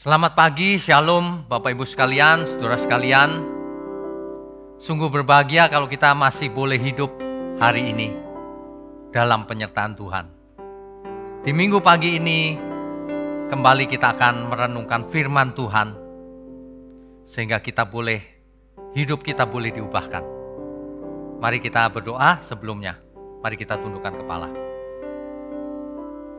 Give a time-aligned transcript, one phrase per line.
[0.00, 3.36] Selamat pagi, Shalom Bapak Ibu sekalian, saudara sekalian.
[4.80, 7.12] Sungguh berbahagia kalau kita masih boleh hidup
[7.60, 8.08] hari ini
[9.12, 10.24] dalam penyertaan Tuhan.
[11.44, 12.56] Di minggu pagi ini
[13.52, 15.92] kembali kita akan merenungkan firman Tuhan
[17.28, 18.24] sehingga kita boleh
[18.96, 20.24] hidup kita boleh diubahkan.
[21.44, 22.96] Mari kita berdoa sebelumnya.
[23.44, 24.48] Mari kita tundukkan kepala.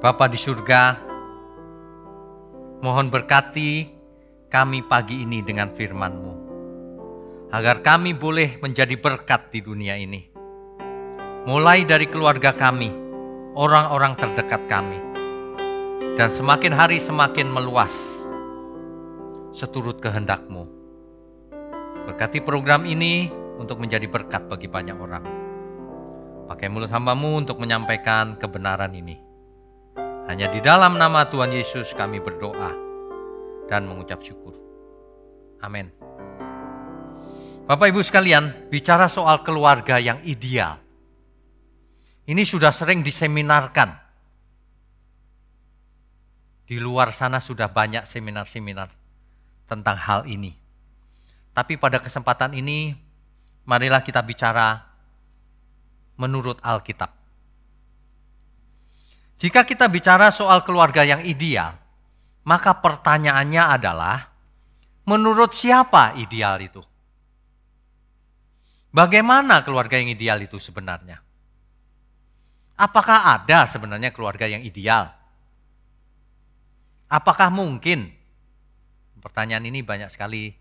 [0.02, 1.11] Bapa di surga,
[2.82, 3.94] Mohon berkati
[4.50, 6.34] kami pagi ini dengan firman-Mu.
[7.54, 10.26] Agar kami boleh menjadi berkat di dunia ini.
[11.46, 12.90] Mulai dari keluarga kami,
[13.54, 14.98] orang-orang terdekat kami.
[16.18, 17.94] Dan semakin hari semakin meluas.
[19.54, 20.66] Seturut kehendak-Mu.
[22.10, 23.30] Berkati program ini
[23.62, 25.26] untuk menjadi berkat bagi banyak orang.
[26.50, 29.31] Pakai mulut hambamu untuk menyampaikan kebenaran ini.
[30.32, 32.72] Hanya di dalam nama Tuhan Yesus kami berdoa
[33.68, 34.56] dan mengucap syukur.
[35.60, 35.92] Amin.
[37.68, 40.80] Bapak Ibu sekalian, bicara soal keluarga yang ideal.
[42.24, 43.92] Ini sudah sering diseminarkan.
[46.64, 48.88] Di luar sana sudah banyak seminar-seminar
[49.68, 50.56] tentang hal ini.
[51.52, 52.96] Tapi pada kesempatan ini,
[53.68, 54.80] marilah kita bicara
[56.16, 57.21] menurut Alkitab.
[59.42, 61.74] Jika kita bicara soal keluarga yang ideal,
[62.46, 64.30] maka pertanyaannya adalah,
[65.10, 66.82] menurut siapa ideal itu?
[68.94, 71.18] Bagaimana keluarga yang ideal itu sebenarnya?
[72.78, 75.10] Apakah ada sebenarnya keluarga yang ideal?
[77.10, 78.14] Apakah mungkin?
[79.26, 80.54] Pertanyaan ini banyak sekali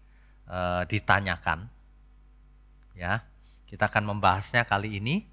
[0.49, 0.59] e,
[0.89, 1.69] ditanyakan.
[2.97, 3.29] Ya,
[3.69, 5.29] kita akan membahasnya kali ini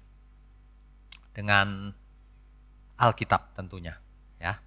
[1.32, 1.96] dengan
[2.98, 3.94] Alkitab tentunya,
[4.42, 4.58] ya.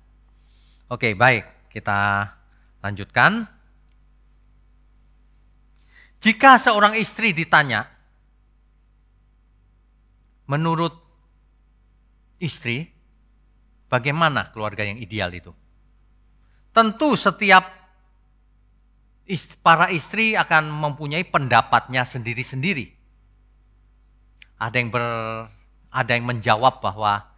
[0.88, 2.32] Oke, baik, kita
[2.80, 3.48] lanjutkan.
[6.22, 7.88] Jika seorang istri ditanya,
[10.48, 10.94] menurut
[12.40, 12.88] istri,
[13.88, 15.52] bagaimana keluarga yang ideal itu?
[16.72, 17.68] Tentu setiap
[19.64, 22.92] para istri akan mempunyai pendapatnya sendiri-sendiri.
[24.60, 25.04] Ada yang ber,
[25.90, 27.31] ada yang menjawab bahwa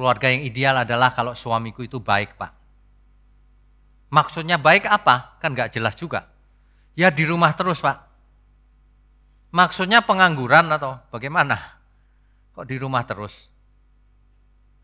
[0.00, 2.56] Keluarga yang ideal adalah kalau suamiku itu baik, Pak.
[4.08, 5.36] Maksudnya baik apa?
[5.44, 6.24] Kan gak jelas juga.
[6.96, 8.00] Ya di rumah terus, Pak.
[9.52, 11.84] Maksudnya pengangguran atau bagaimana?
[12.56, 13.52] Kok di rumah terus?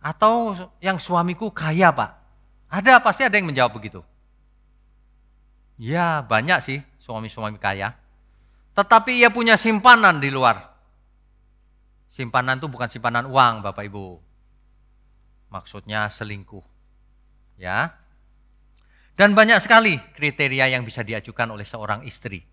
[0.05, 0.53] Atau
[0.85, 2.13] yang suamiku kaya, Pak?
[2.69, 4.05] Ada, pasti ada yang menjawab begitu.
[5.81, 7.97] Ya, banyak sih suami-suami kaya.
[8.77, 10.77] Tetapi ia punya simpanan di luar.
[12.13, 14.26] Simpanan itu bukan simpanan uang, Bapak Ibu
[15.57, 16.61] maksudnya selingkuh.
[17.57, 17.97] Ya.
[19.17, 22.45] Dan banyak sekali kriteria yang bisa diajukan oleh seorang istri.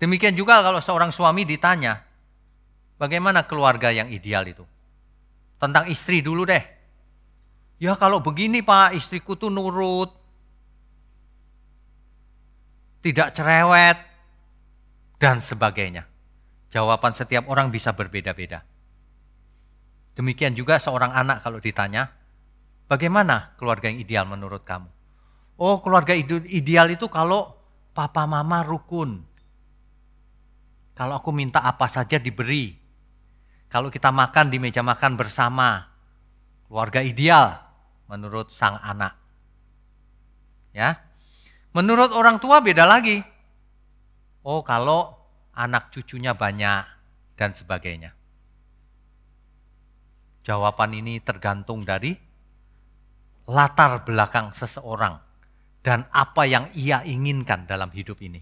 [0.00, 2.00] Demikian juga kalau seorang suami ditanya,
[2.96, 4.64] bagaimana keluarga yang ideal itu?
[5.60, 6.64] Tentang istri dulu deh.
[7.76, 10.16] Ya kalau begini pak, istriku tuh nurut.
[13.04, 13.98] Tidak cerewet.
[15.18, 16.06] Dan sebagainya.
[16.70, 18.62] Jawaban setiap orang bisa berbeda-beda.
[20.18, 22.10] Demikian juga seorang anak kalau ditanya,
[22.90, 24.90] bagaimana keluarga yang ideal menurut kamu?
[25.62, 27.54] Oh keluarga ideal itu kalau
[27.94, 29.22] papa mama rukun.
[30.98, 32.74] Kalau aku minta apa saja diberi.
[33.70, 35.86] Kalau kita makan di meja makan bersama.
[36.66, 37.54] Keluarga ideal
[38.10, 39.14] menurut sang anak.
[40.74, 40.98] Ya.
[41.70, 43.22] Menurut orang tua beda lagi.
[44.42, 45.14] Oh kalau
[45.54, 46.82] anak cucunya banyak
[47.38, 48.17] dan sebagainya.
[50.48, 52.16] Jawaban ini tergantung dari
[53.44, 55.20] latar belakang seseorang
[55.84, 58.40] dan apa yang ia inginkan dalam hidup ini.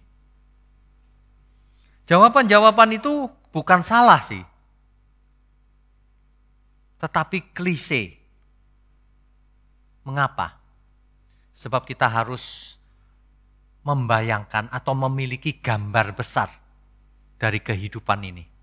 [2.07, 4.39] Jawaban-jawaban itu bukan salah sih,
[7.03, 8.15] tetapi klise.
[10.07, 10.63] Mengapa?
[11.59, 12.79] Sebab kita harus
[13.83, 16.55] membayangkan atau memiliki gambar besar
[17.35, 18.56] dari kehidupan ini.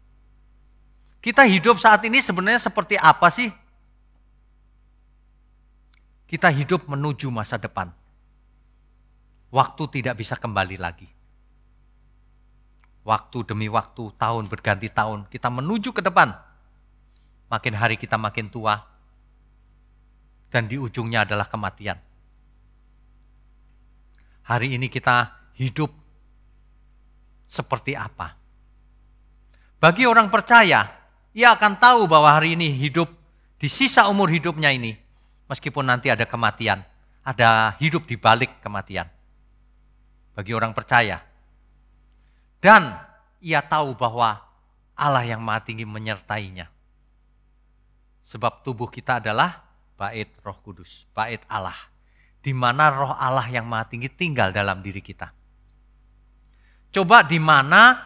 [1.24, 3.48] Kita hidup saat ini sebenarnya seperti apa sih?
[6.28, 7.88] Kita hidup menuju masa depan.
[9.48, 11.08] Waktu tidak bisa kembali lagi.
[13.08, 16.36] Waktu demi waktu, tahun berganti tahun, kita menuju ke depan.
[17.48, 18.84] Makin hari kita makin tua,
[20.52, 22.00] dan di ujungnya adalah kematian.
[24.44, 25.92] Hari ini kita hidup
[27.48, 28.36] seperti apa?
[29.80, 31.03] Bagi orang percaya,
[31.34, 33.10] ia akan tahu bahwa hari ini hidup
[33.58, 34.94] di sisa umur hidupnya ini,
[35.50, 36.86] meskipun nanti ada kematian,
[37.26, 39.10] ada hidup di balik kematian.
[40.38, 41.22] Bagi orang percaya.
[42.62, 42.94] Dan
[43.42, 44.40] ia tahu bahwa
[44.94, 46.70] Allah yang maha tinggi menyertainya.
[48.24, 49.66] Sebab tubuh kita adalah
[49.98, 51.76] bait roh kudus, bait Allah.
[52.44, 55.34] Di mana roh Allah yang maha tinggi tinggal dalam diri kita.
[56.94, 57.98] Coba di mana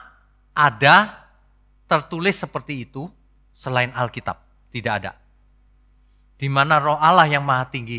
[0.56, 1.28] ada
[1.90, 3.17] tertulis seperti itu
[3.58, 4.38] selain Alkitab?
[4.70, 5.18] Tidak ada.
[6.38, 7.98] Di mana roh Allah yang maha tinggi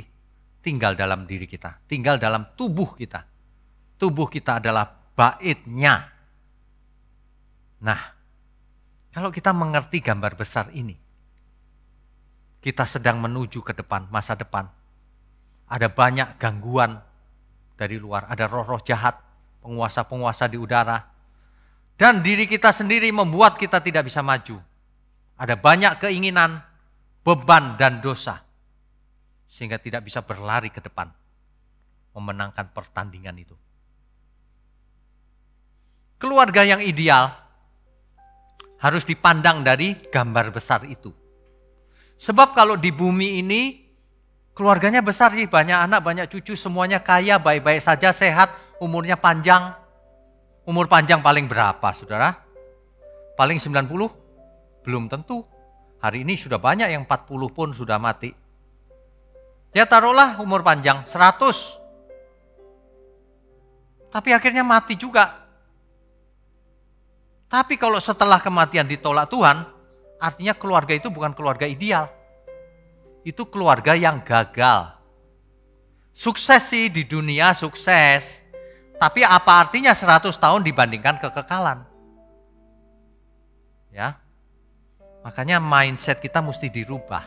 [0.63, 3.27] tinggal dalam diri kita, tinggal dalam tubuh kita.
[3.99, 4.87] Tubuh kita adalah
[5.19, 6.07] baitnya.
[7.83, 8.01] Nah,
[9.11, 10.95] kalau kita mengerti gambar besar ini,
[12.63, 14.71] kita sedang menuju ke depan, masa depan.
[15.67, 17.03] Ada banyak gangguan
[17.75, 19.19] dari luar, ada roh-roh jahat,
[19.63, 21.03] penguasa-penguasa di udara.
[21.99, 24.63] Dan diri kita sendiri membuat kita tidak bisa maju.
[25.39, 26.59] Ada banyak keinginan,
[27.23, 28.43] beban, dan dosa.
[29.47, 31.09] Sehingga tidak bisa berlari ke depan,
[32.13, 33.55] memenangkan pertandingan itu.
[36.19, 37.31] Keluarga yang ideal
[38.83, 41.15] harus dipandang dari gambar besar itu.
[42.19, 43.87] Sebab kalau di bumi ini
[44.59, 48.51] keluarganya besar sih, banyak anak, banyak cucu, semuanya kaya, baik-baik saja, sehat,
[48.83, 49.71] umurnya panjang.
[50.67, 52.35] Umur panjang paling berapa, saudara?
[53.39, 54.28] Paling 90?
[54.89, 55.45] Belum tentu.
[56.01, 58.33] Hari ini sudah banyak yang 40 pun sudah mati.
[59.77, 61.77] Ya taruhlah umur panjang, 100.
[64.09, 65.45] Tapi akhirnya mati juga.
[67.53, 69.61] Tapi kalau setelah kematian ditolak Tuhan,
[70.17, 72.09] artinya keluarga itu bukan keluarga ideal.
[73.29, 74.97] Itu keluarga yang gagal.
[76.17, 78.41] Sukses sih di dunia, sukses.
[78.97, 81.85] Tapi apa artinya 100 tahun dibandingkan kekekalan?
[83.93, 84.28] Ya.
[85.29, 87.21] Makanya mindset kita mesti dirubah.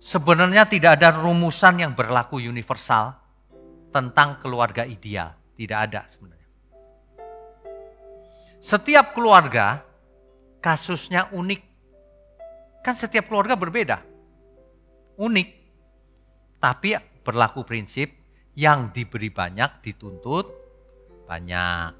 [0.00, 3.12] Sebenarnya tidak ada rumusan yang berlaku universal
[3.92, 5.36] tentang keluarga ideal.
[5.52, 6.48] Tidak ada sebenarnya.
[8.64, 9.84] Setiap keluarga
[10.64, 11.60] kasusnya unik.
[12.80, 14.00] Kan setiap keluarga berbeda.
[15.20, 15.48] Unik.
[16.64, 18.08] Tapi berlaku prinsip
[18.56, 20.48] yang diberi banyak dituntut
[21.28, 21.92] banyak.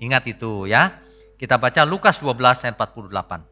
[0.00, 0.96] Ingat itu ya.
[1.36, 3.51] Kita baca Lukas 12 ayat 48.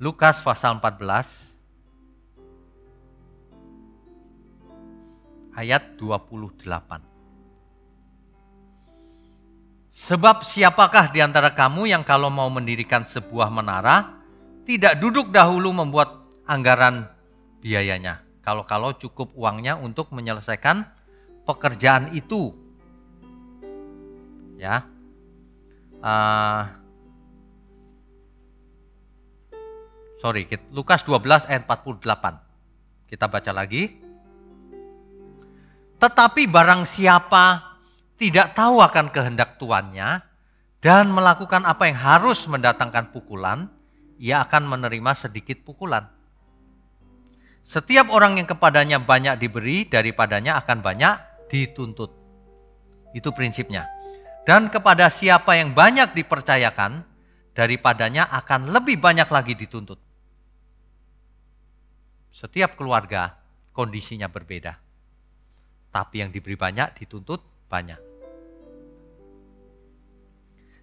[0.00, 1.52] Lukas pasal 14
[5.52, 6.64] ayat 28.
[9.92, 14.24] Sebab siapakah di antara kamu yang kalau mau mendirikan sebuah menara,
[14.64, 17.04] tidak duduk dahulu membuat anggaran
[17.60, 18.24] biayanya.
[18.40, 20.80] Kalau-kalau cukup uangnya untuk menyelesaikan
[21.44, 22.56] pekerjaan itu.
[24.56, 24.88] Ya.
[26.00, 26.79] Uh,
[30.20, 33.08] sorry, Lukas 12 ayat 48.
[33.08, 33.88] Kita baca lagi.
[35.96, 37.76] Tetapi barang siapa
[38.20, 40.20] tidak tahu akan kehendak tuannya
[40.80, 43.68] dan melakukan apa yang harus mendatangkan pukulan,
[44.20, 46.08] ia akan menerima sedikit pukulan.
[47.64, 51.14] Setiap orang yang kepadanya banyak diberi, daripadanya akan banyak
[51.52, 52.10] dituntut.
[53.12, 53.86] Itu prinsipnya.
[54.42, 57.04] Dan kepada siapa yang banyak dipercayakan,
[57.52, 60.09] daripadanya akan lebih banyak lagi dituntut.
[62.30, 63.34] Setiap keluarga
[63.74, 64.78] kondisinya berbeda.
[65.90, 67.98] Tapi yang diberi banyak dituntut banyak.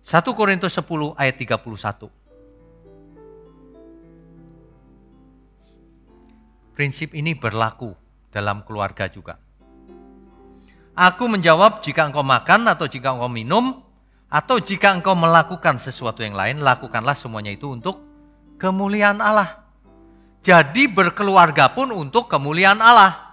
[0.08, 2.08] 1 Korintus 10 ayat 31.
[6.72, 7.92] Prinsip ini berlaku
[8.32, 9.36] dalam keluarga juga.
[10.96, 13.84] Aku menjawab jika engkau makan atau jika engkau minum
[14.32, 18.02] atau jika engkau melakukan sesuatu yang lain, lakukanlah semuanya itu untuk
[18.56, 19.67] kemuliaan Allah.
[20.46, 23.28] Jadi berkeluarga pun untuk kemuliaan Allah.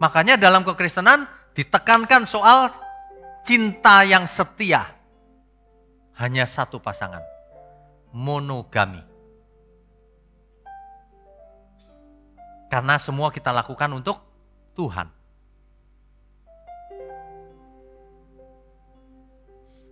[0.00, 2.72] Makanya dalam kekristenan ditekankan soal
[3.44, 4.88] cinta yang setia.
[6.16, 7.20] Hanya satu pasangan.
[8.10, 9.04] Monogami.
[12.72, 14.18] Karena semua kita lakukan untuk
[14.74, 15.08] Tuhan.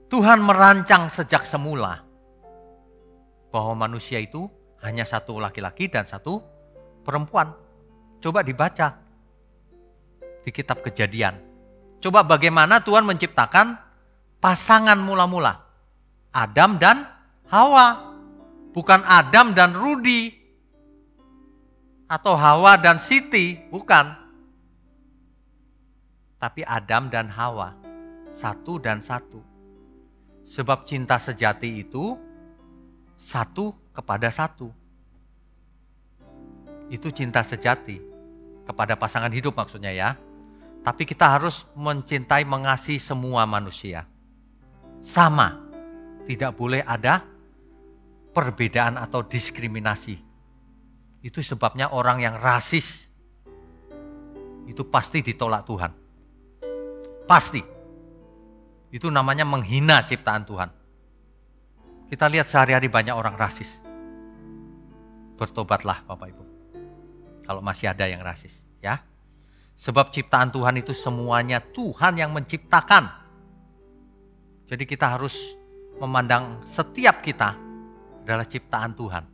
[0.08, 2.07] Tuhan merancang sejak semula
[3.48, 4.48] bahwa manusia itu
[4.84, 6.40] hanya satu laki-laki dan satu
[7.02, 7.52] perempuan.
[8.18, 8.98] Coba dibaca
[10.42, 11.48] di kitab Kejadian
[11.98, 13.74] Coba bagaimana Tuhan menciptakan
[14.38, 15.66] pasangan mula-mula.
[16.30, 17.02] Adam dan
[17.50, 18.14] Hawa.
[18.70, 20.30] Bukan Adam dan Rudi.
[22.06, 23.58] Atau Hawa dan Siti.
[23.66, 24.14] Bukan.
[26.38, 27.74] Tapi Adam dan Hawa.
[28.30, 29.42] Satu dan satu.
[30.46, 32.14] Sebab cinta sejati itu
[33.18, 34.70] satu kepada satu.
[36.88, 38.00] Itu cinta sejati
[38.64, 40.14] kepada pasangan hidup maksudnya ya.
[40.86, 44.06] Tapi kita harus mencintai, mengasihi semua manusia.
[45.02, 45.66] Sama.
[46.24, 47.24] Tidak boleh ada
[48.32, 50.16] perbedaan atau diskriminasi.
[51.24, 53.08] Itu sebabnya orang yang rasis
[54.68, 55.92] itu pasti ditolak Tuhan.
[57.24, 57.64] Pasti.
[58.92, 60.77] Itu namanya menghina ciptaan Tuhan.
[62.08, 63.68] Kita lihat sehari-hari banyak orang rasis.
[65.36, 66.44] Bertobatlah Bapak Ibu.
[67.44, 69.00] Kalau masih ada yang rasis, ya.
[69.76, 73.08] Sebab ciptaan Tuhan itu semuanya Tuhan yang menciptakan.
[74.68, 75.56] Jadi kita harus
[76.00, 77.54] memandang setiap kita
[78.24, 79.24] adalah ciptaan Tuhan.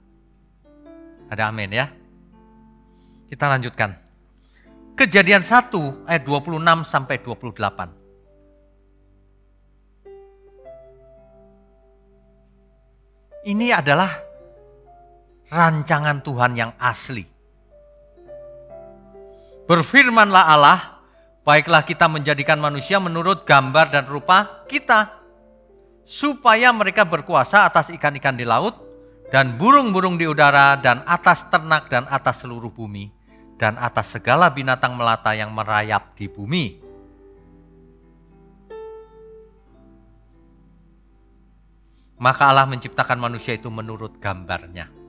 [1.31, 1.87] Ada amin ya.
[3.31, 3.91] Kita lanjutkan.
[4.95, 8.04] Kejadian 1 ayat 26 sampai 28.
[13.45, 14.09] Ini adalah
[15.53, 17.29] rancangan Tuhan yang asli.
[19.69, 21.05] Berfirmanlah Allah,
[21.45, 25.21] baiklah kita menjadikan manusia menurut gambar dan rupa kita,
[26.09, 28.81] supaya mereka berkuasa atas ikan-ikan di laut,
[29.29, 33.13] dan burung-burung di udara, dan atas ternak dan atas seluruh bumi,
[33.61, 36.81] dan atas segala binatang melata yang merayap di bumi.
[42.19, 45.05] Maka Allah menciptakan manusia itu menurut gambarnya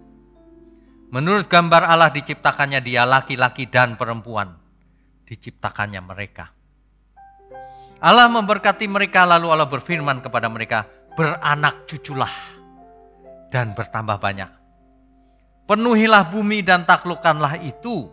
[1.15, 4.51] Menurut gambar Allah diciptakannya dia laki-laki dan perempuan.
[5.25, 6.51] Diciptakannya mereka.
[8.03, 10.83] Allah memberkati mereka lalu Allah berfirman kepada mereka,
[11.15, 12.29] beranak cuculah
[13.47, 14.51] dan bertambah banyak.
[15.65, 18.11] Penuhilah bumi dan taklukkanlah itu.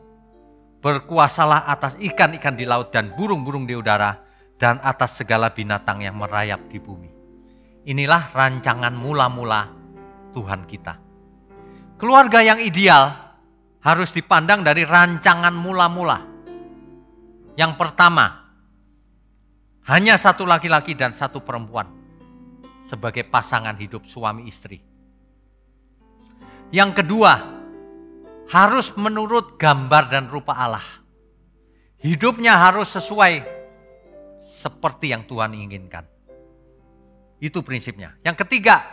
[0.82, 4.18] Berkuasalah atas ikan-ikan di laut dan burung-burung di udara
[4.58, 7.21] dan atas segala binatang yang merayap di bumi.
[7.82, 9.66] Inilah rancangan mula-mula
[10.30, 10.94] Tuhan kita.
[11.98, 13.10] Keluarga yang ideal
[13.82, 16.18] harus dipandang dari rancangan mula-mula.
[17.58, 18.26] Yang pertama,
[19.90, 21.90] hanya satu laki-laki dan satu perempuan
[22.86, 24.78] sebagai pasangan hidup suami istri.
[26.70, 27.32] Yang kedua,
[28.52, 30.86] harus menurut gambar dan rupa Allah.
[31.98, 33.42] Hidupnya harus sesuai
[34.42, 36.11] seperti yang Tuhan inginkan.
[37.42, 38.14] Itu prinsipnya.
[38.22, 38.86] Yang ketiga,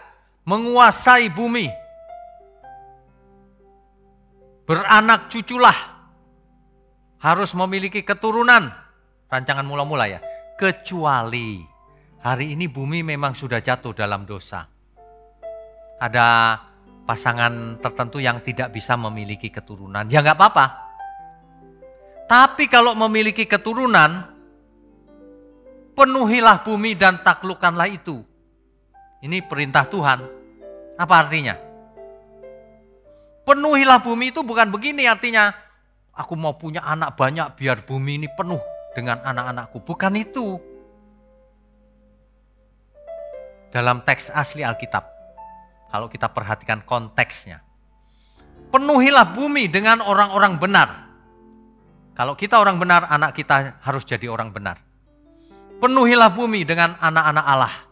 [0.50, 1.70] menguasai bumi
[4.70, 5.74] beranak cuculah,
[7.22, 8.70] harus memiliki keturunan,
[9.26, 10.22] rancangan mula-mula ya,
[10.62, 11.62] kecuali
[12.22, 14.70] hari ini bumi memang sudah jatuh dalam dosa.
[15.98, 16.58] Ada
[17.06, 20.66] pasangan tertentu yang tidak bisa memiliki keturunan, ya nggak apa-apa.
[22.30, 24.22] Tapi kalau memiliki keturunan,
[25.98, 28.22] penuhilah bumi dan taklukkanlah itu.
[29.20, 30.20] Ini perintah Tuhan.
[30.96, 31.56] Apa artinya?
[33.44, 35.52] Penuhilah bumi itu bukan begini artinya.
[36.16, 38.60] Aku mau punya anak banyak biar bumi ini penuh
[38.96, 39.82] dengan anak-anakku.
[39.84, 40.60] Bukan itu.
[43.72, 45.04] Dalam teks asli Alkitab.
[45.90, 47.66] Kalau kita perhatikan konteksnya.
[48.70, 50.90] Penuhilah bumi dengan orang-orang benar.
[52.14, 54.78] Kalau kita orang benar, anak kita harus jadi orang benar.
[55.80, 57.89] Penuhilah bumi dengan anak-anak Allah.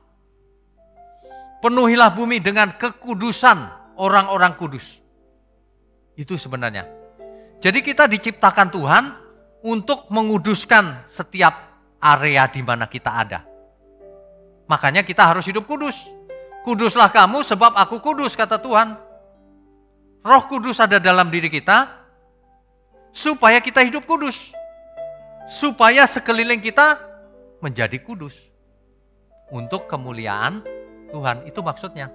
[1.68, 5.04] Penuhilah bumi dengan kekudusan orang-orang kudus.
[6.16, 6.88] Itu sebenarnya.
[7.60, 9.04] Jadi kita diciptakan Tuhan
[9.68, 13.44] untuk menguduskan setiap area di mana kita ada.
[14.72, 16.00] Makanya kita harus hidup kudus.
[16.64, 18.96] Kuduslah kamu sebab aku kudus kata Tuhan.
[20.24, 21.92] Roh kudus ada dalam diri kita
[23.12, 24.56] supaya kita hidup kudus.
[25.52, 26.96] Supaya sekeliling kita
[27.60, 28.40] menjadi kudus.
[29.52, 30.77] Untuk kemuliaan
[31.12, 32.12] Tuhan, itu maksudnya.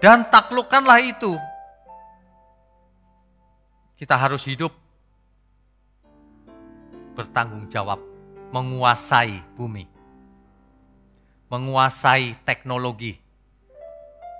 [0.00, 1.36] Dan taklukkanlah itu
[4.00, 4.72] kita harus hidup
[7.12, 8.00] bertanggung jawab,
[8.48, 9.84] menguasai bumi,
[11.52, 13.20] menguasai teknologi,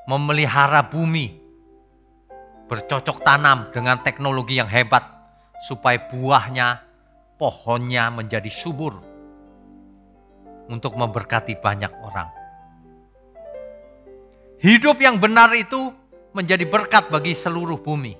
[0.09, 1.37] memelihara bumi,
[2.73, 5.05] bercocok tanam dengan teknologi yang hebat,
[5.69, 6.81] supaya buahnya,
[7.37, 8.97] pohonnya menjadi subur
[10.73, 12.40] untuk memberkati banyak orang.
[14.61, 15.89] Hidup yang benar itu
[16.37, 18.13] menjadi berkat bagi seluruh bumi.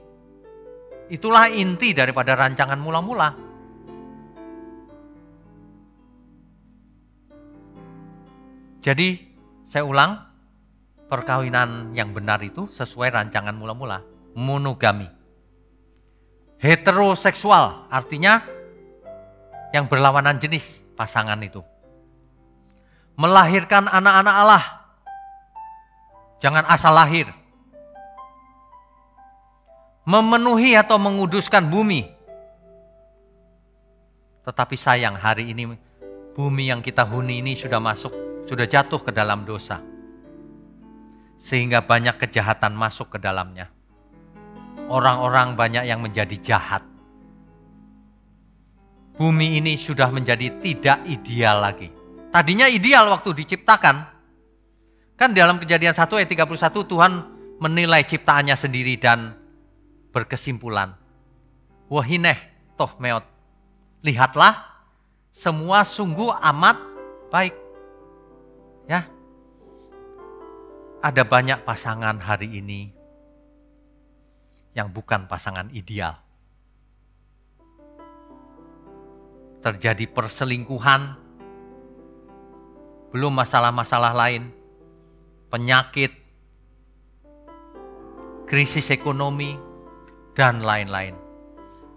[1.13, 3.29] Itulah inti daripada rancangan mula-mula.
[8.81, 9.21] Jadi,
[9.69, 10.17] saya ulang,
[11.13, 14.01] perkawinan yang benar itu sesuai rancangan mula-mula,
[14.33, 15.13] monogami.
[16.57, 18.41] Heteroseksual artinya
[19.77, 21.61] yang berlawanan jenis pasangan itu.
[23.21, 24.80] Melahirkan anak-anak Allah.
[26.41, 27.29] Jangan asal lahir,
[30.09, 32.09] memenuhi atau menguduskan bumi.
[34.41, 35.77] Tetapi sayang hari ini
[36.33, 38.11] bumi yang kita huni ini sudah masuk,
[38.49, 39.85] sudah jatuh ke dalam dosa.
[41.37, 43.69] Sehingga banyak kejahatan masuk ke dalamnya.
[44.91, 46.83] Orang-orang banyak yang menjadi jahat.
[49.21, 51.93] Bumi ini sudah menjadi tidak ideal lagi.
[52.33, 54.10] Tadinya ideal waktu diciptakan.
[55.21, 57.13] Kan dalam kejadian 1 ayat 31 Tuhan
[57.61, 59.37] menilai ciptaannya sendiri dan
[60.17, 60.97] berkesimpulan.
[61.93, 62.41] Wahineh
[62.81, 63.21] toh meot.
[64.01, 64.57] Lihatlah
[65.29, 66.81] semua sungguh amat
[67.29, 67.53] baik.
[68.89, 69.05] Ya.
[71.05, 72.89] Ada banyak pasangan hari ini
[74.73, 76.17] yang bukan pasangan ideal.
[79.61, 81.13] Terjadi perselingkuhan,
[83.13, 84.60] belum masalah-masalah lain,
[85.51, 86.15] penyakit,
[88.47, 89.59] krisis ekonomi,
[90.33, 91.19] dan lain-lain.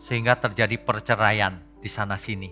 [0.03, 2.51] Sehingga terjadi perceraian di sana-sini.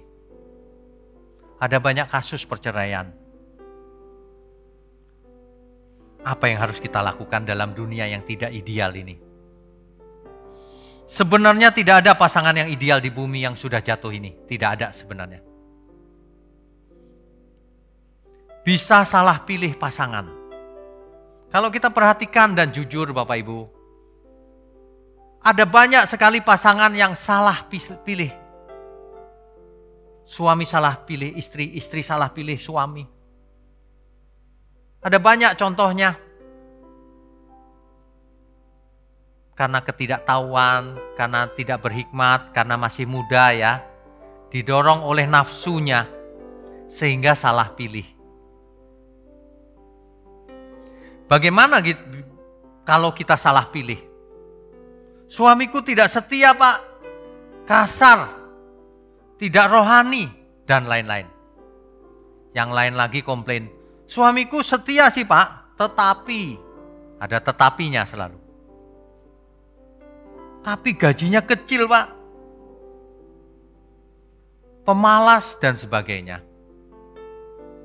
[1.60, 3.12] Ada banyak kasus perceraian.
[6.22, 9.18] Apa yang harus kita lakukan dalam dunia yang tidak ideal ini?
[11.12, 14.32] Sebenarnya tidak ada pasangan yang ideal di bumi yang sudah jatuh ini.
[14.48, 15.44] Tidak ada sebenarnya.
[18.64, 20.41] Bisa salah pilih pasangan.
[21.52, 23.60] Kalau kita perhatikan dan jujur Bapak Ibu,
[25.44, 27.68] ada banyak sekali pasangan yang salah
[28.08, 28.32] pilih.
[30.24, 33.04] Suami salah pilih istri, istri salah pilih suami.
[35.04, 36.16] Ada banyak contohnya.
[39.52, 43.84] Karena ketidaktahuan, karena tidak berhikmat, karena masih muda ya.
[44.56, 46.08] Didorong oleh nafsunya
[46.88, 48.21] sehingga salah pilih.
[51.32, 51.80] Bagaimana
[52.84, 53.96] kalau kita salah pilih?
[55.32, 56.84] Suamiku tidak setia pak,
[57.64, 58.28] kasar,
[59.40, 60.28] tidak rohani,
[60.68, 61.24] dan lain-lain.
[62.52, 63.72] Yang lain lagi komplain,
[64.12, 66.60] suamiku setia sih pak, tetapi,
[67.16, 68.36] ada tetapinya selalu.
[70.68, 72.12] Tapi gajinya kecil pak,
[74.84, 76.44] pemalas dan sebagainya.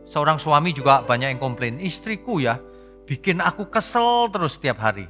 [0.03, 2.59] Seorang suami juga banyak yang komplain, istriku ya
[3.07, 5.07] bikin aku kesel terus setiap hari.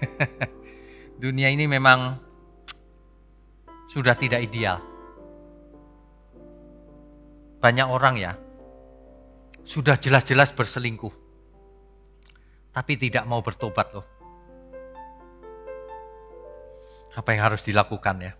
[1.18, 2.18] dunia ini memang
[3.88, 4.82] sudah tidak ideal.
[7.62, 8.32] Banyak orang ya,
[9.64, 11.14] sudah jelas-jelas berselingkuh,
[12.76, 14.06] tapi tidak mau bertobat loh.
[17.14, 18.32] Apa yang harus dilakukan ya?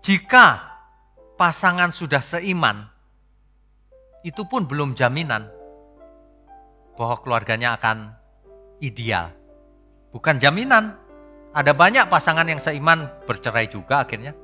[0.00, 0.46] Jika
[1.36, 2.88] pasangan sudah seiman,
[4.24, 5.57] itu pun belum jaminan
[6.98, 8.10] bahwa keluarganya akan
[8.82, 9.30] ideal.
[10.10, 10.98] Bukan jaminan.
[11.54, 14.36] Ada banyak pasangan yang seiman bercerai juga akhirnya.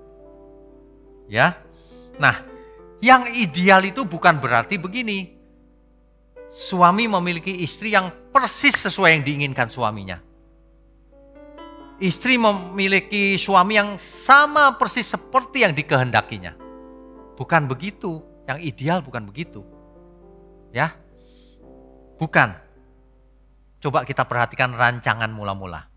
[1.29, 1.59] Ya.
[2.17, 2.41] Nah,
[3.03, 5.35] yang ideal itu bukan berarti begini.
[6.55, 10.23] Suami memiliki istri yang persis sesuai yang diinginkan suaminya.
[11.99, 16.55] Istri memiliki suami yang sama persis seperti yang dikehendakinya.
[17.35, 18.23] Bukan begitu.
[18.49, 19.61] Yang ideal bukan begitu.
[20.73, 21.04] Ya.
[22.19, 22.49] Bukan.
[23.83, 25.89] Coba kita perhatikan rancangan mula-mula.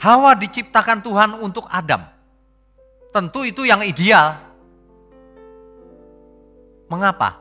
[0.00, 2.04] Hawa diciptakan Tuhan untuk Adam.
[3.12, 4.36] Tentu itu yang ideal.
[6.88, 7.36] Mengapa?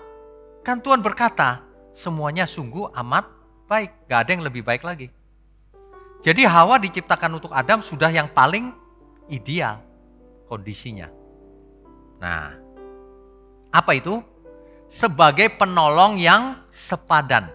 [0.63, 1.63] Kan Tuhan berkata,
[1.95, 3.25] semuanya sungguh amat
[3.67, 4.09] baik.
[4.11, 5.07] Gak ada yang lebih baik lagi.
[6.19, 8.75] Jadi Hawa diciptakan untuk Adam sudah yang paling
[9.31, 9.79] ideal
[10.51, 11.07] kondisinya.
[12.19, 12.59] Nah,
[13.71, 14.19] apa itu?
[14.89, 17.45] Sebagai penolong yang sepadan.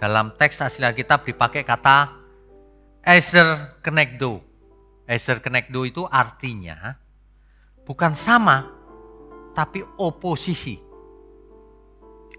[0.00, 2.16] Dalam teks asli Alkitab dipakai kata
[3.04, 4.40] Ezer Kenekdo.
[5.04, 6.96] Ezer Kenekdo itu artinya
[7.84, 8.64] bukan sama,
[9.52, 10.80] tapi oposisi.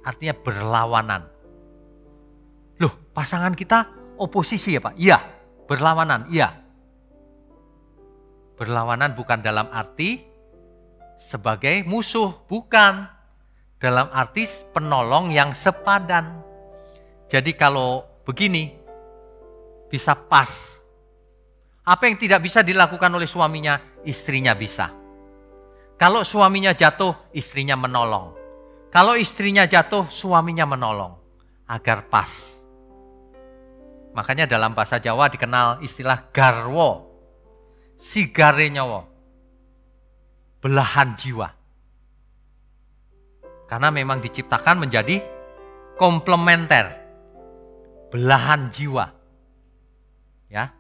[0.02, 1.22] Artinya berlawanan.
[2.82, 3.86] Loh, pasangan kita
[4.18, 4.96] oposisi ya Pak?
[4.98, 5.20] Iya,
[5.70, 6.50] berlawanan, iya.
[8.58, 10.31] Berlawanan bukan dalam arti
[11.22, 13.06] sebagai musuh, bukan.
[13.78, 16.42] Dalam arti penolong yang sepadan.
[17.30, 18.74] Jadi kalau begini,
[19.90, 20.82] bisa pas.
[21.86, 24.94] Apa yang tidak bisa dilakukan oleh suaminya, istrinya bisa.
[25.98, 28.38] Kalau suaminya jatuh, istrinya menolong.
[28.94, 31.18] Kalau istrinya jatuh, suaminya menolong.
[31.66, 32.30] Agar pas.
[34.12, 37.08] Makanya dalam bahasa Jawa dikenal istilah garwo.
[37.96, 39.11] Sigare nyawa.
[40.62, 41.50] Belahan jiwa.
[43.66, 45.20] Karena memang diciptakan menjadi
[45.98, 47.02] komplementer
[48.12, 49.06] belahan jiwa.
[50.52, 50.76] Ya,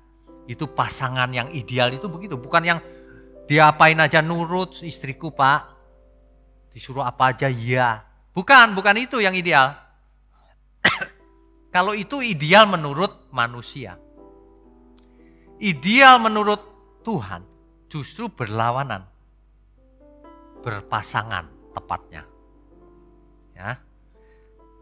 [0.51, 2.79] itu pasangan yang ideal itu begitu, bukan yang
[3.47, 5.71] diapain aja nurut istriku pak,
[6.75, 8.03] disuruh apa aja ya.
[8.35, 9.75] Bukan, bukan itu yang ideal.
[11.75, 13.95] Kalau itu ideal menurut manusia.
[15.61, 16.59] Ideal menurut
[17.03, 17.43] Tuhan
[17.91, 19.10] justru berlawanan.
[20.61, 22.23] Berpasangan tepatnya.
[23.57, 23.77] Ya.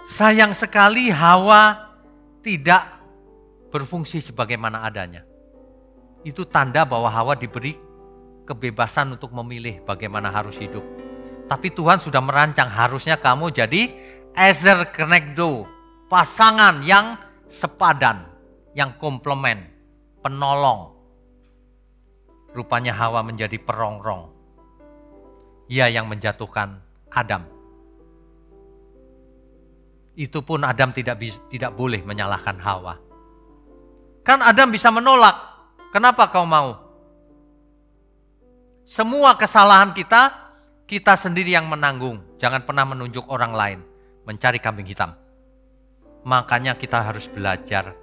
[0.08, 1.92] Sayang sekali Hawa
[2.44, 3.00] tidak
[3.70, 5.24] berfungsi sebagaimana adanya.
[6.26, 7.78] Itu tanda bahwa Hawa diberi
[8.44, 10.82] kebebasan untuk memilih bagaimana harus hidup.
[11.46, 13.94] Tapi Tuhan sudah merancang harusnya kamu jadi
[14.34, 15.66] Ezer Kenegdo,
[16.10, 17.18] pasangan yang
[17.50, 18.30] sepadan,
[18.78, 19.66] yang komplement,
[20.22, 20.94] penolong.
[22.54, 24.39] Rupanya Hawa menjadi perongrong.
[25.70, 26.82] Ia yang menjatuhkan
[27.14, 27.46] Adam.
[30.18, 31.22] Itu pun Adam tidak
[31.54, 32.98] tidak boleh menyalahkan Hawa.
[34.26, 35.38] Kan Adam bisa menolak.
[35.94, 36.90] Kenapa kau mau?
[38.90, 40.34] Semua kesalahan kita,
[40.90, 42.18] kita sendiri yang menanggung.
[42.42, 43.80] Jangan pernah menunjuk orang lain,
[44.26, 45.14] mencari kambing hitam.
[46.26, 47.94] Makanya kita harus belajar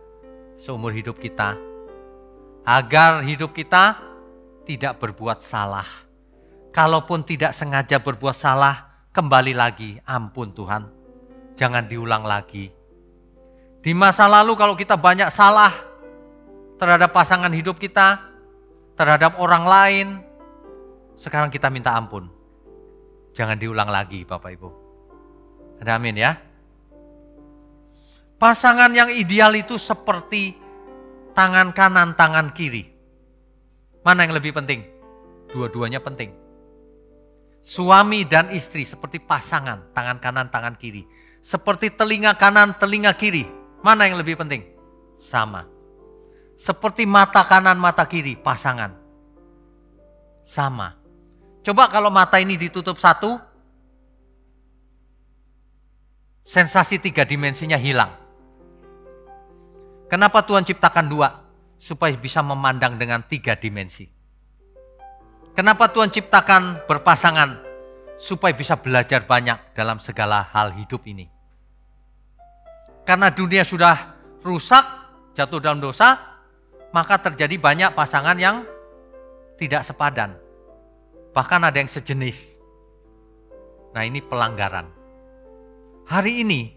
[0.54, 1.58] seumur hidup kita,
[2.62, 3.98] agar hidup kita
[4.62, 6.05] tidak berbuat salah.
[6.76, 10.84] Kalaupun tidak sengaja berbuat salah, kembali lagi, ampun Tuhan.
[11.56, 12.68] Jangan diulang lagi.
[13.80, 15.72] Di masa lalu kalau kita banyak salah
[16.76, 18.20] terhadap pasangan hidup kita,
[18.92, 20.06] terhadap orang lain,
[21.16, 22.28] sekarang kita minta ampun.
[23.32, 24.68] Jangan diulang lagi Bapak Ibu.
[25.80, 26.36] Ada amin ya.
[28.36, 30.52] Pasangan yang ideal itu seperti
[31.32, 32.84] tangan kanan, tangan kiri.
[34.04, 34.84] Mana yang lebih penting?
[35.48, 36.44] Dua-duanya penting.
[37.66, 41.02] Suami dan istri seperti pasangan, tangan kanan, tangan kiri.
[41.42, 43.42] Seperti telinga kanan, telinga kiri.
[43.82, 44.62] Mana yang lebih penting?
[45.18, 45.66] Sama.
[46.54, 48.94] Seperti mata kanan, mata kiri, pasangan.
[50.46, 50.94] Sama.
[51.66, 53.34] Coba kalau mata ini ditutup satu,
[56.46, 58.14] sensasi tiga dimensinya hilang.
[60.06, 61.28] Kenapa Tuhan ciptakan dua?
[61.82, 64.15] Supaya bisa memandang dengan tiga dimensi.
[65.56, 67.64] Kenapa Tuhan ciptakan berpasangan?
[68.20, 71.28] Supaya bisa belajar banyak dalam segala hal hidup ini.
[73.08, 74.84] Karena dunia sudah rusak,
[75.32, 76.16] jatuh dalam dosa,
[76.92, 78.64] maka terjadi banyak pasangan yang
[79.56, 80.36] tidak sepadan
[81.36, 82.56] Bahkan ada yang sejenis.
[83.92, 84.88] Nah ini pelanggaran.
[86.08, 86.72] Hari ini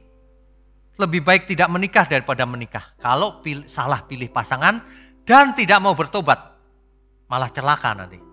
[0.99, 2.91] lebih baik tidak menikah daripada menikah.
[2.99, 4.83] Kalau pilih, salah pilih pasangan
[5.23, 6.59] dan tidak mau bertobat,
[7.31, 8.28] malah celaka nanti.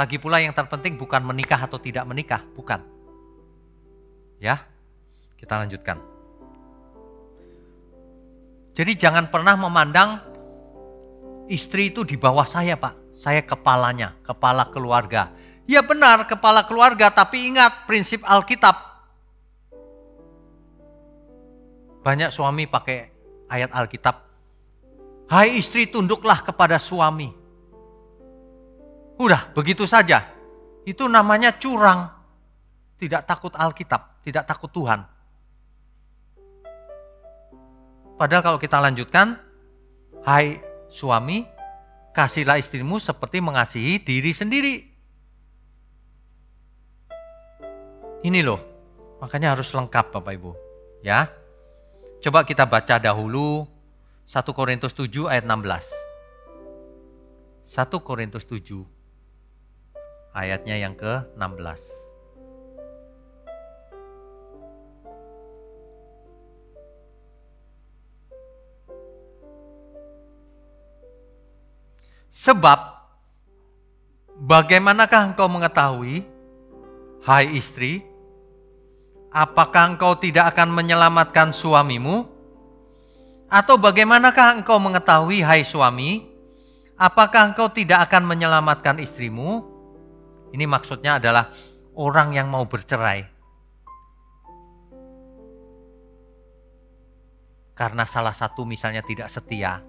[0.00, 2.80] Lagi pula yang terpenting bukan menikah atau tidak menikah, bukan.
[4.40, 4.64] Ya,
[5.36, 6.00] kita lanjutkan.
[8.72, 10.24] Jadi jangan pernah memandang
[11.52, 15.28] istri itu di bawah saya, Pak saya kepalanya, kepala keluarga.
[15.68, 18.72] Ya benar, kepala keluarga, tapi ingat prinsip Alkitab.
[22.00, 23.12] Banyak suami pakai
[23.52, 24.16] ayat Alkitab.
[25.28, 27.39] Hai istri tunduklah kepada suami.
[29.20, 30.24] Udah, begitu saja.
[30.88, 32.08] Itu namanya curang.
[32.96, 35.04] Tidak takut Alkitab, tidak takut Tuhan.
[38.16, 39.36] Padahal kalau kita lanjutkan,
[40.24, 40.56] hai
[40.88, 41.44] suami,
[42.16, 44.74] kasihlah istrimu seperti mengasihi diri sendiri.
[48.24, 48.60] Ini loh,
[49.20, 50.52] makanya harus lengkap Bapak Ibu.
[51.00, 51.32] Ya,
[52.20, 53.64] coba kita baca dahulu
[54.28, 55.88] 1 Korintus 7 ayat 16.
[57.64, 58.99] 1 Korintus 7
[60.30, 62.00] ayatnya yang ke-16.
[72.30, 72.78] Sebab
[74.38, 76.24] bagaimanakah engkau mengetahui,
[77.26, 78.06] hai istri,
[79.34, 82.24] apakah engkau tidak akan menyelamatkan suamimu?
[83.50, 86.22] Atau bagaimanakah engkau mengetahui, hai suami,
[86.94, 89.69] apakah engkau tidak akan menyelamatkan istrimu?
[90.50, 91.50] Ini maksudnya adalah
[91.94, 93.26] orang yang mau bercerai.
[97.74, 99.80] Karena salah satu misalnya tidak setia,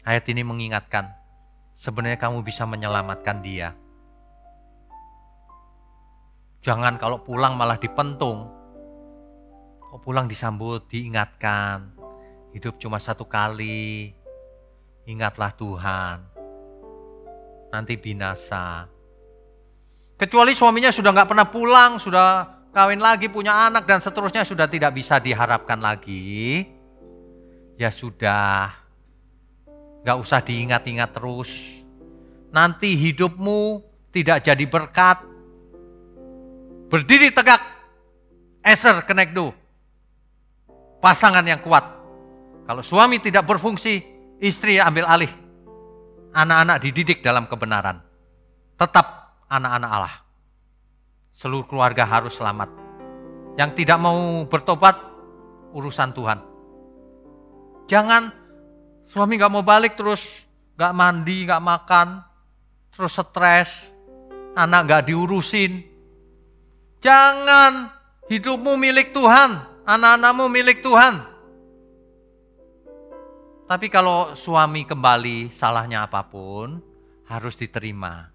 [0.00, 1.12] Ayat ini mengingatkan,
[1.76, 3.76] sebenarnya kamu bisa menyelamatkan dia.
[6.64, 8.48] Jangan kalau pulang malah dipentung.
[9.84, 11.92] Kalau pulang disambut, diingatkan.
[12.56, 14.08] Hidup cuma satu kali.
[15.04, 16.29] Ingatlah Tuhan.
[17.70, 18.86] Nanti binasa.
[20.20, 24.94] Kecuali suaminya sudah nggak pernah pulang, sudah kawin lagi, punya anak dan seterusnya sudah tidak
[24.94, 26.66] bisa diharapkan lagi,
[27.80, 28.68] ya sudah,
[30.04, 31.50] gak usah diingat-ingat terus.
[32.50, 33.80] Nanti hidupmu
[34.10, 35.22] tidak jadi berkat.
[36.90, 37.62] Berdiri tegak,
[38.66, 39.54] eser kenekdu.
[40.98, 41.86] Pasangan yang kuat.
[42.66, 44.04] Kalau suami tidak berfungsi,
[44.42, 45.30] istri ambil alih.
[46.30, 47.98] Anak-anak dididik dalam kebenaran.
[48.78, 49.06] Tetap
[49.50, 50.14] anak-anak Allah
[51.40, 52.68] seluruh keluarga harus selamat.
[53.56, 55.00] Yang tidak mau bertobat,
[55.72, 56.38] urusan Tuhan.
[57.88, 58.28] Jangan
[59.08, 60.44] suami gak mau balik terus
[60.76, 62.20] gak mandi, gak makan,
[62.92, 63.70] terus stres,
[64.52, 65.80] anak gak diurusin.
[67.00, 67.88] Jangan
[68.28, 69.56] hidupmu milik Tuhan,
[69.88, 71.24] anak-anakmu milik Tuhan.
[73.70, 76.82] Tapi kalau suami kembali salahnya apa pun,
[77.30, 78.26] harus diterima.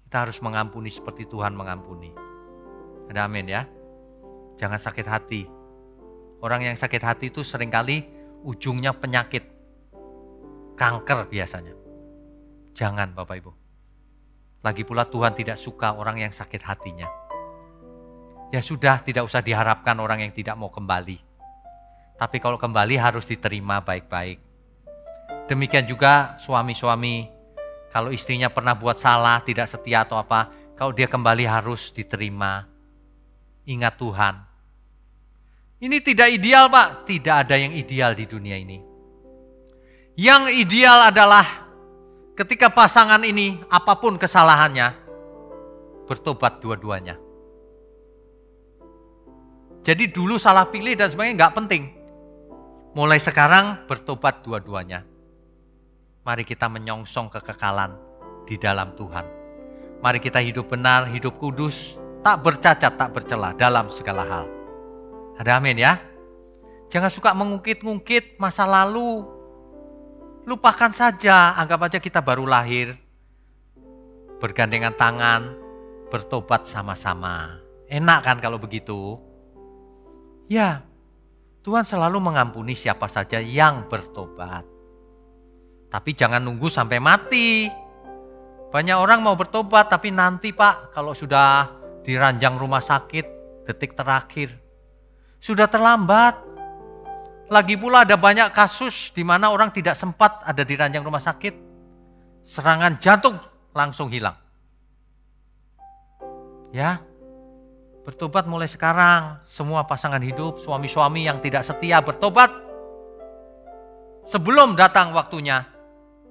[0.00, 2.08] Kita harus mengampuni seperti Tuhan mengampuni.
[3.12, 3.68] Ada amin ya.
[4.56, 5.44] Jangan sakit hati.
[6.40, 8.08] Orang yang sakit hati itu sering kali
[8.48, 9.44] ujungnya penyakit.
[10.80, 11.76] Kanker biasanya.
[12.72, 13.52] Jangan Bapak Ibu.
[14.64, 17.12] Lagi pula Tuhan tidak suka orang yang sakit hatinya.
[18.56, 21.29] Ya sudah, tidak usah diharapkan orang yang tidak mau kembali.
[22.20, 24.36] Tapi kalau kembali harus diterima baik-baik.
[25.48, 27.40] Demikian juga suami-suami
[27.90, 32.68] kalau istrinya pernah buat salah, tidak setia atau apa, kalau dia kembali harus diterima.
[33.66, 34.34] Ingat Tuhan.
[35.80, 38.78] Ini tidak ideal Pak, tidak ada yang ideal di dunia ini.
[40.14, 41.66] Yang ideal adalah
[42.38, 44.92] ketika pasangan ini apa pun kesalahannya,
[46.06, 47.18] bertobat dua-duanya.
[49.80, 51.99] Jadi dulu salah pilih dan sebagainya nggak penting.
[52.90, 55.06] Mulai sekarang bertobat dua-duanya.
[56.26, 57.94] Mari kita menyongsong kekekalan
[58.50, 59.22] di dalam Tuhan.
[60.02, 61.94] Mari kita hidup benar, hidup kudus,
[62.26, 64.46] tak bercacat, tak bercela dalam segala hal.
[65.38, 66.02] Ada amin ya?
[66.90, 69.22] Jangan suka mengungkit-ungkit masa lalu.
[70.42, 72.98] Lupakan saja, anggap aja kita baru lahir.
[74.42, 75.54] Bergandengan tangan,
[76.10, 77.62] bertobat sama-sama.
[77.86, 79.14] Enak kan kalau begitu?
[80.50, 80.82] Ya,
[81.70, 84.66] Tuhan selalu mengampuni siapa saja yang bertobat.
[85.86, 87.70] Tapi jangan nunggu sampai mati.
[88.74, 91.70] Banyak orang mau bertobat tapi nanti Pak kalau sudah
[92.02, 93.22] diranjang rumah sakit
[93.70, 94.50] detik terakhir.
[95.38, 96.42] Sudah terlambat.
[97.46, 101.54] Lagi pula ada banyak kasus di mana orang tidak sempat ada di ranjang rumah sakit.
[102.50, 103.38] Serangan jantung
[103.70, 104.34] langsung hilang.
[106.74, 106.98] Ya,
[108.04, 109.40] bertobat mulai sekarang.
[109.46, 112.50] Semua pasangan hidup, suami-suami yang tidak setia bertobat.
[114.30, 115.66] Sebelum datang waktunya,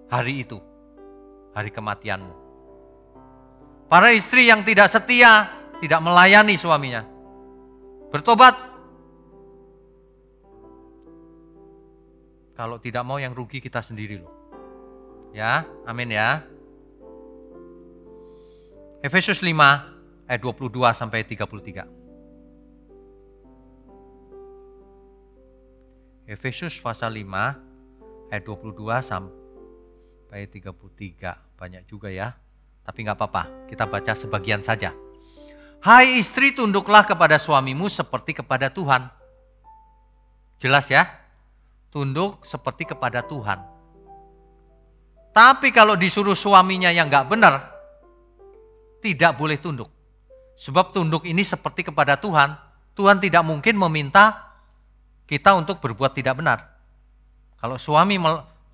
[0.07, 0.57] hari itu,
[1.51, 2.33] hari kematianmu.
[3.89, 5.49] Para istri yang tidak setia,
[5.81, 7.03] tidak melayani suaminya.
[8.13, 8.55] Bertobat.
[12.55, 14.31] Kalau tidak mau yang rugi kita sendiri loh.
[15.31, 16.43] Ya, amin ya.
[18.99, 19.98] Efesus 5
[20.29, 21.89] ayat 22 sampai 33.
[26.29, 31.33] Efesus pasal 5 ayat 22 sampai ayat 33.
[31.57, 32.37] Banyak juga ya.
[32.85, 34.93] Tapi nggak apa-apa, kita baca sebagian saja.
[35.81, 39.09] Hai istri tunduklah kepada suamimu seperti kepada Tuhan.
[40.61, 41.09] Jelas ya?
[41.89, 43.65] Tunduk seperti kepada Tuhan.
[45.33, 47.53] Tapi kalau disuruh suaminya yang nggak benar,
[49.01, 49.98] tidak boleh tunduk.
[50.59, 52.51] Sebab tunduk ini seperti kepada Tuhan.
[52.99, 54.51] Tuhan tidak mungkin meminta
[55.23, 56.59] kita untuk berbuat tidak benar.
[57.55, 58.19] Kalau suami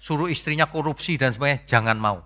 [0.02, 2.26] suruh istrinya korupsi dan sebagainya, jangan mau.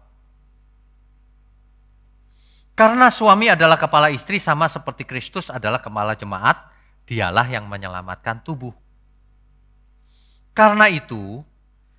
[2.71, 6.71] Karena suami adalah kepala istri sama seperti Kristus adalah kepala jemaat,
[7.03, 8.71] dialah yang menyelamatkan tubuh.
[10.55, 11.43] Karena itu,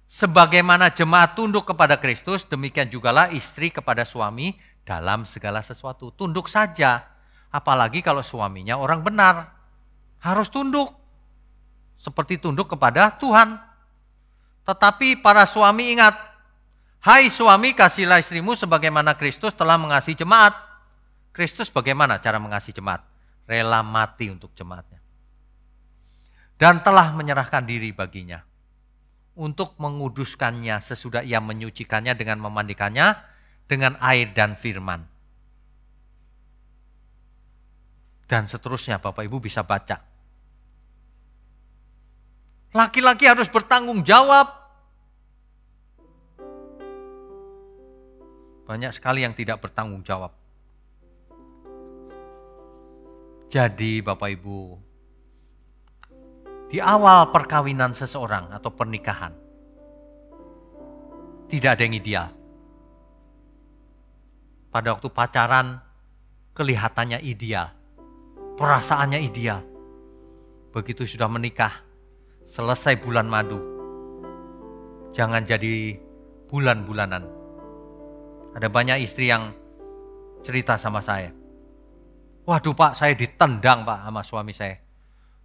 [0.09, 4.57] sebagaimana jemaat tunduk kepada Kristus, demikian jugalah istri kepada suami
[4.88, 6.09] dalam segala sesuatu.
[6.16, 7.05] Tunduk saja,
[7.50, 9.58] apalagi kalau suaminya orang benar.
[10.20, 10.92] Harus tunduk,
[11.96, 13.56] seperti tunduk kepada Tuhan.
[14.64, 16.12] Tetapi para suami ingat,
[17.02, 20.52] hai suami kasihlah istrimu sebagaimana Kristus telah mengasihi jemaat.
[21.32, 23.00] Kristus bagaimana cara mengasihi jemaat?
[23.48, 25.00] Rela mati untuk jemaatnya.
[26.60, 28.44] Dan telah menyerahkan diri baginya.
[29.40, 33.16] Untuk menguduskannya sesudah ia menyucikannya dengan memandikannya
[33.64, 35.08] dengan air dan firman.
[38.30, 39.98] Dan seterusnya Bapak Ibu bisa baca.
[42.70, 44.60] Laki-laki harus bertanggung jawab
[48.70, 50.30] Banyak sekali yang tidak bertanggung jawab.
[53.50, 54.58] Jadi Bapak Ibu,
[56.70, 59.34] di awal perkawinan seseorang atau pernikahan,
[61.50, 62.30] tidak ada yang ideal.
[64.70, 65.82] Pada waktu pacaran,
[66.54, 67.74] kelihatannya ideal,
[68.61, 69.64] perasaannya ideal.
[70.77, 71.81] Begitu sudah menikah,
[72.44, 73.57] selesai bulan madu,
[75.16, 75.96] jangan jadi
[76.53, 77.25] bulan-bulanan.
[78.53, 79.57] Ada banyak istri yang
[80.44, 81.33] cerita sama saya.
[82.44, 84.77] Waduh pak, saya ditendang pak sama suami saya.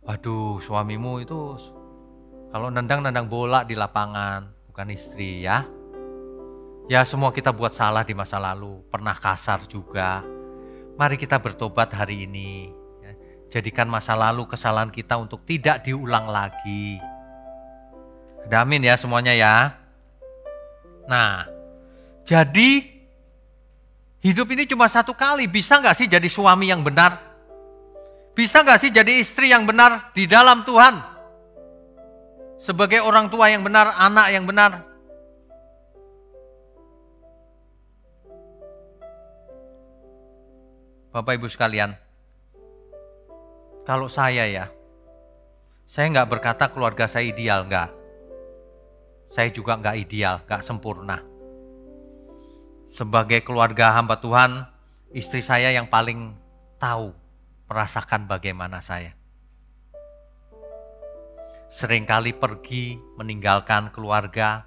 [0.04, 1.40] Waduh, suamimu itu
[2.52, 5.64] kalau nendang-nendang bola di lapangan, bukan istri ya.
[6.86, 10.22] Ya semua kita buat salah di masa lalu, pernah kasar juga.
[11.00, 12.85] Mari kita bertobat hari ini.
[13.56, 17.00] Jadikan masa lalu kesalahan kita untuk tidak diulang lagi.
[18.44, 19.56] Ada ya semuanya ya.
[21.08, 21.48] Nah,
[22.28, 22.84] jadi
[24.20, 25.48] hidup ini cuma satu kali.
[25.48, 27.16] Bisa nggak sih jadi suami yang benar?
[28.36, 31.00] Bisa nggak sih jadi istri yang benar di dalam Tuhan?
[32.60, 34.84] Sebagai orang tua yang benar, anak yang benar,
[41.16, 41.96] Bapak Ibu sekalian,
[43.86, 44.66] kalau saya ya,
[45.86, 47.94] saya nggak berkata keluarga saya ideal, nggak.
[49.30, 51.22] Saya juga nggak ideal, nggak sempurna.
[52.90, 54.66] Sebagai keluarga hamba Tuhan,
[55.14, 56.34] istri saya yang paling
[56.82, 57.14] tahu,
[57.70, 59.14] merasakan bagaimana saya.
[61.70, 64.66] Seringkali pergi meninggalkan keluarga,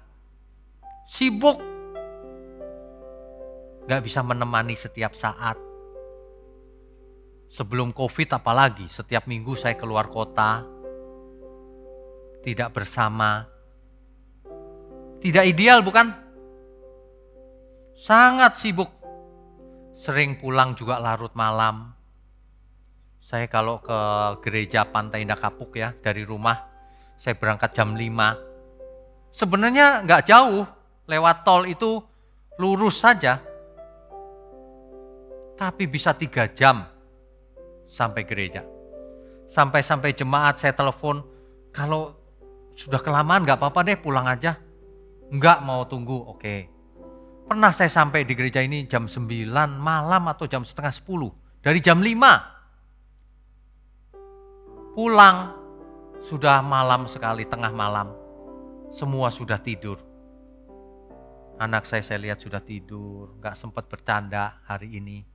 [1.03, 1.59] sibuk,
[3.83, 5.68] nggak bisa menemani setiap saat
[7.49, 10.61] Sebelum COVID apalagi, setiap minggu saya keluar kota,
[12.45, 13.49] tidak bersama.
[15.17, 16.13] Tidak ideal bukan?
[17.97, 18.93] Sangat sibuk.
[19.97, 21.89] Sering pulang juga larut malam.
[23.17, 23.99] Saya kalau ke
[24.45, 26.69] gereja Pantai Indah Kapuk ya, dari rumah,
[27.17, 29.33] saya berangkat jam 5.
[29.33, 30.69] Sebenarnya nggak jauh,
[31.09, 31.97] lewat tol itu
[32.61, 33.41] lurus saja.
[35.57, 36.98] Tapi bisa tiga jam
[37.89, 38.63] sampai gereja.
[39.49, 41.25] Sampai-sampai jemaat saya telepon,
[41.73, 42.13] kalau
[42.77, 44.61] sudah kelamaan nggak apa-apa deh pulang aja.
[45.33, 46.69] Nggak mau tunggu, oke.
[47.49, 51.65] Pernah saya sampai di gereja ini jam 9 malam atau jam setengah 10.
[51.65, 54.93] Dari jam 5.
[54.93, 55.37] Pulang,
[56.21, 58.13] sudah malam sekali, tengah malam.
[58.93, 59.97] Semua sudah tidur.
[61.59, 65.25] Anak saya saya lihat sudah tidur, nggak sempat bercanda hari ini.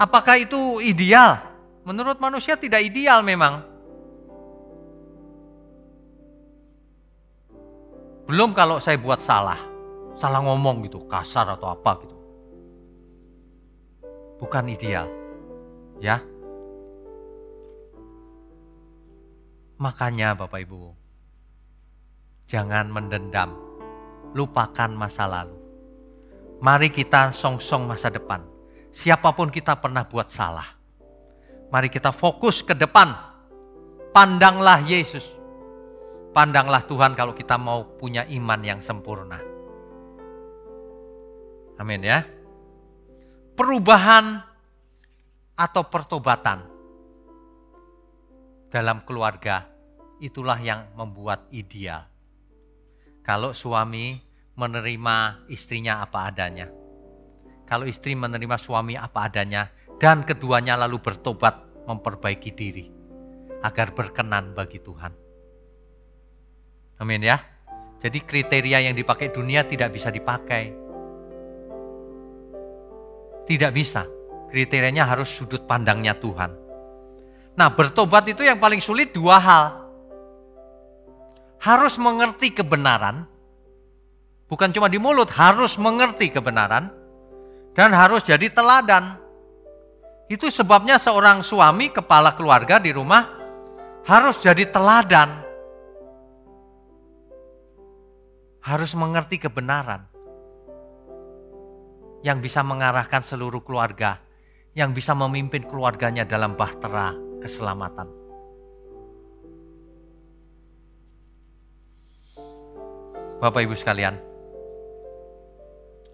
[0.00, 1.49] Apakah itu ideal?
[1.84, 3.64] Menurut manusia tidak ideal memang.
[8.28, 9.58] Belum kalau saya buat salah,
[10.14, 12.16] salah ngomong gitu, kasar atau apa gitu.
[14.38, 15.10] Bukan ideal.
[15.98, 16.22] Ya.
[19.80, 20.94] Makanya Bapak Ibu,
[22.46, 23.56] jangan mendendam,
[24.36, 25.56] lupakan masa lalu.
[26.60, 28.44] Mari kita song-song masa depan
[28.90, 30.79] siapa pun kita pernah buat salah.
[31.70, 33.14] Mari kita fokus ke depan.
[34.10, 35.22] Pandanglah Yesus.
[36.34, 39.38] Pandanglah Tuhan kalau kita mau punya iman yang sempurna.
[41.78, 42.26] Amin ya.
[43.54, 44.42] Perubahan
[45.54, 46.58] atau pertobatan
[48.70, 49.66] dalam keluarga
[50.22, 52.06] itulah yang membuat ideal.
[53.22, 54.18] Kalau suami
[54.58, 56.80] menerima istrinya apa adanya
[57.70, 62.88] kalau istri menerima suami apa adanya dan keduanya lalu bertobat memperbaiki diri
[63.60, 65.12] agar berkenan bagi Tuhan.
[67.04, 67.36] Amin ya.
[68.00, 70.72] Jadi kriteria yang dipakai dunia tidak bisa dipakai.
[73.44, 74.08] Tidak bisa.
[74.48, 76.50] Kriterianya harus sudut pandangnya Tuhan.
[77.60, 79.64] Nah, bertobat itu yang paling sulit dua hal.
[81.60, 83.28] Harus mengerti kebenaran,
[84.48, 86.88] bukan cuma di mulut, harus mengerti kebenaran
[87.76, 89.20] dan harus jadi teladan.
[90.30, 93.26] Itu sebabnya seorang suami kepala keluarga di rumah
[94.06, 95.50] harus jadi teladan.
[98.62, 100.06] Harus mengerti kebenaran
[102.22, 104.22] yang bisa mengarahkan seluruh keluarga,
[104.78, 107.10] yang bisa memimpin keluarganya dalam bahtera
[107.42, 108.06] keselamatan.
[113.42, 114.14] Bapak Ibu sekalian,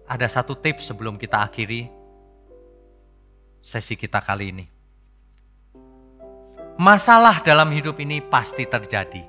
[0.09, 1.91] ada satu tips sebelum kita akhiri
[3.67, 4.65] sesi kita kali ini.
[6.79, 9.27] Masalah dalam hidup ini pasti terjadi.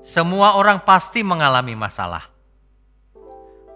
[0.00, 2.32] Semua orang pasti mengalami masalah.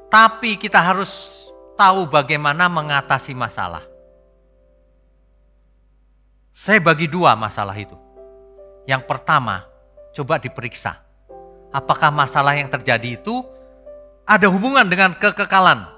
[0.09, 1.45] Tapi kita harus
[1.77, 3.85] tahu bagaimana mengatasi masalah.
[6.57, 8.01] Saya bagi dua masalah itu.
[8.89, 9.69] Yang pertama,
[10.17, 11.05] coba diperiksa.
[11.69, 13.45] Apakah masalah yang terjadi itu
[14.25, 15.96] ada hubungan dengan kekekalan?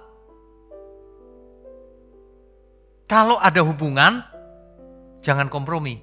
[3.09, 4.21] Kalau ada hubungan,
[5.25, 5.97] jangan kompromi.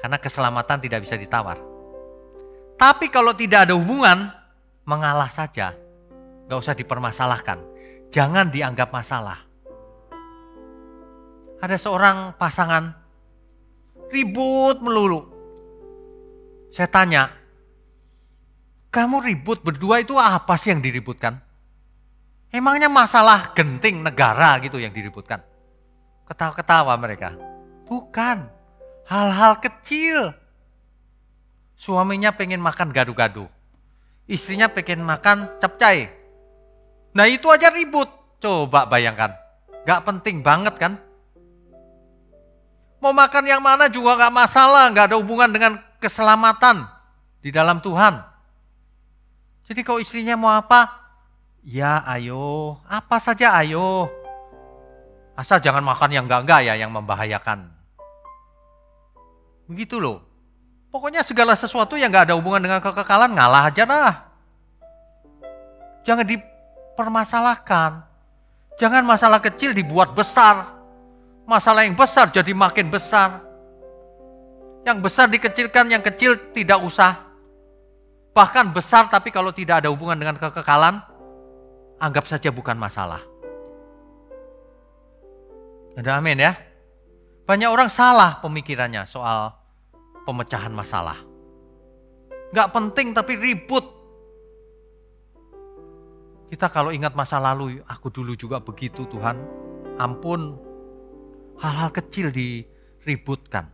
[0.00, 1.60] Karena keselamatan tidak bisa ditawar.
[2.80, 4.32] Tapi kalau tidak ada hubungan,
[4.88, 5.76] mengalah saja.
[6.48, 7.60] Gak usah dipermasalahkan.
[8.08, 9.44] Jangan dianggap masalah.
[11.60, 12.88] Ada seorang pasangan
[14.08, 15.28] ribut melulu.
[16.72, 17.28] Saya tanya,
[18.88, 21.36] kamu ribut berdua itu apa sih yang diributkan?
[22.48, 25.44] Emangnya masalah genting negara gitu yang diributkan?
[26.28, 27.32] Ketawa-ketawa mereka.
[27.88, 28.44] Bukan,
[29.08, 30.36] hal-hal kecil.
[31.72, 33.48] Suaminya pengen makan gado-gado.
[34.28, 36.12] Istrinya pengen makan capcay.
[37.16, 38.12] Nah itu aja ribut.
[38.38, 39.32] Coba bayangkan.
[39.88, 41.00] Gak penting banget kan?
[43.00, 44.92] Mau makan yang mana juga gak masalah.
[44.92, 46.84] Gak ada hubungan dengan keselamatan
[47.40, 48.20] di dalam Tuhan.
[49.64, 50.92] Jadi kalau istrinya mau apa?
[51.64, 54.08] Ya ayo, apa saja ayo.
[55.38, 57.70] Asal jangan makan yang enggak-enggak ya, yang membahayakan.
[59.70, 60.26] Begitu loh.
[60.90, 64.14] Pokoknya segala sesuatu yang enggak ada hubungan dengan kekekalan, ngalah aja dah.
[66.02, 68.02] Jangan dipermasalahkan.
[68.82, 70.74] Jangan masalah kecil dibuat besar.
[71.46, 73.38] Masalah yang besar jadi makin besar.
[74.82, 77.14] Yang besar dikecilkan, yang kecil tidak usah.
[78.34, 80.98] Bahkan besar tapi kalau tidak ada hubungan dengan kekekalan,
[82.02, 83.27] anggap saja bukan masalah.
[85.98, 86.54] Ada amin ya.
[87.42, 89.50] Banyak orang salah pemikirannya soal
[90.22, 91.18] pemecahan masalah.
[92.54, 93.82] Gak penting tapi ribut.
[96.48, 99.36] Kita kalau ingat masa lalu, aku dulu juga begitu Tuhan.
[99.98, 100.56] Ampun,
[101.60, 103.68] hal-hal kecil diributkan.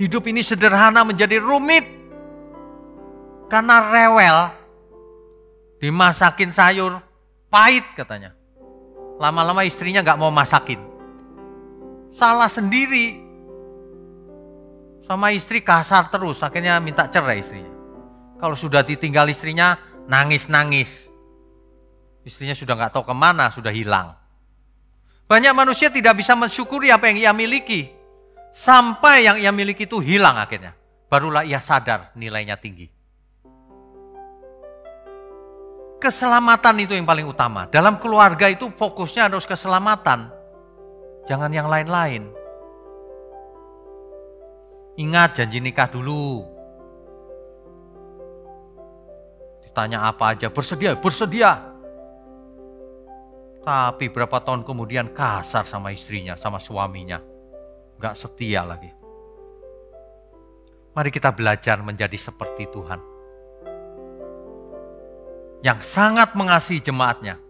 [0.00, 1.84] Hidup ini sederhana menjadi rumit.
[3.46, 4.38] Karena rewel,
[5.78, 6.98] dimasakin sayur,
[7.46, 8.34] pahit katanya.
[9.16, 10.80] Lama-lama istrinya gak mau masakin.
[12.16, 13.24] Salah sendiri.
[15.06, 17.72] Sama istri kasar terus, akhirnya minta cerai istrinya.
[18.36, 19.78] Kalau sudah ditinggal istrinya,
[20.10, 21.06] nangis-nangis.
[22.26, 24.12] Istrinya sudah gak tahu ke mana, sudah hilang.
[25.26, 27.90] Banyak manusia tidak bisa mensyukuri apa yang ia miliki.
[28.56, 30.74] Sampai yang ia miliki itu hilang akhirnya.
[31.06, 32.95] Barulah ia sadar nilainya tinggi.
[35.96, 37.64] Keselamatan itu yang paling utama.
[37.72, 40.28] Dalam keluarga itu fokusnya harus keselamatan.
[41.24, 42.28] Jangan yang lain-lain.
[45.00, 46.44] Ingat janji nikah dulu.
[49.64, 51.64] Ditanya apa aja, bersedia, bersedia.
[53.64, 57.18] Tapi berapa tahun kemudian kasar sama istrinya, sama suaminya.
[57.96, 58.92] Gak setia lagi.
[60.92, 63.15] Mari kita belajar menjadi seperti Tuhan
[65.64, 67.40] yang sangat mengasihi jemaatnya,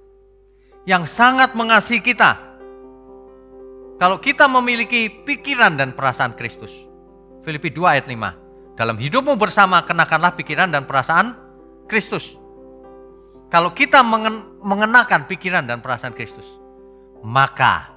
[0.86, 2.38] yang sangat mengasihi kita.
[3.96, 6.70] Kalau kita memiliki pikiran dan perasaan Kristus.
[7.40, 8.76] Filipi 2 ayat 5.
[8.76, 11.32] Dalam hidupmu bersama kenakanlah pikiran dan perasaan
[11.88, 12.36] Kristus.
[13.48, 14.02] Kalau kita
[14.61, 16.44] mengenakan pikiran dan perasaan Kristus,
[17.22, 17.94] maka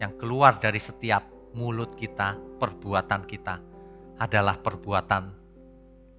[0.00, 3.60] yang keluar dari setiap mulut kita, perbuatan kita
[4.16, 5.34] adalah perbuatan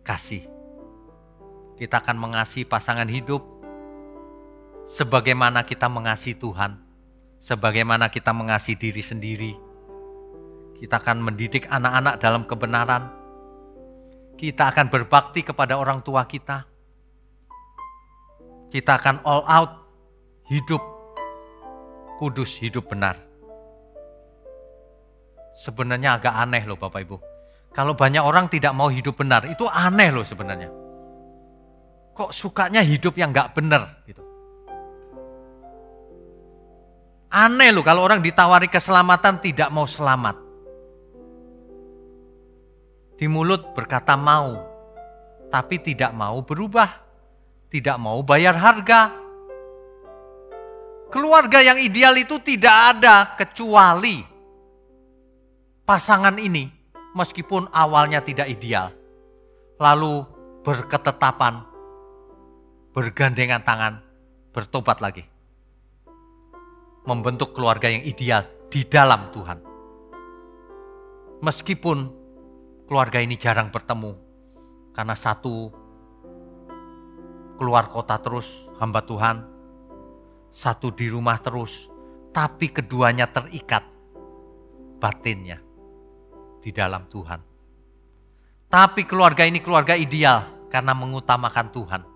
[0.04, 0.61] kasih
[1.82, 3.42] kita akan mengasihi pasangan hidup
[4.86, 6.78] sebagaimana kita mengasihi Tuhan,
[7.42, 9.54] sebagaimana kita mengasihi diri sendiri.
[10.78, 13.10] Kita akan mendidik anak-anak dalam kebenaran.
[14.38, 16.70] Kita akan berbakti kepada orang tua kita.
[18.70, 19.82] Kita akan all out
[20.54, 20.86] hidup
[22.22, 23.18] kudus, hidup benar.
[25.58, 27.18] Sebenarnya agak aneh loh Bapak Ibu.
[27.74, 30.91] Kalau banyak orang tidak mau hidup benar, itu aneh loh sebenarnya
[32.12, 34.22] kok sukanya hidup yang nggak benar gitu.
[37.32, 40.36] Aneh loh kalau orang ditawari keselamatan tidak mau selamat.
[43.16, 44.60] Di mulut berkata mau,
[45.48, 46.90] tapi tidak mau berubah,
[47.72, 49.16] tidak mau bayar harga.
[51.08, 54.24] Keluarga yang ideal itu tidak ada kecuali
[55.88, 56.68] pasangan ini
[57.16, 58.92] meskipun awalnya tidak ideal.
[59.80, 60.24] Lalu
[60.68, 61.71] berketetapan
[62.92, 64.04] bergandengan tangan,
[64.52, 65.24] bertobat lagi.
[67.08, 69.60] Membentuk keluarga yang ideal di dalam Tuhan.
[71.42, 71.98] Meskipun
[72.86, 74.14] keluarga ini jarang bertemu,
[74.94, 75.72] karena satu
[77.58, 79.48] keluar kota terus hamba Tuhan,
[80.52, 81.90] satu di rumah terus,
[82.36, 83.88] tapi keduanya terikat.
[85.02, 85.58] batinnya
[86.62, 87.42] di dalam Tuhan.
[88.70, 92.11] Tapi keluarga ini keluarga ideal karena mengutamakan Tuhan.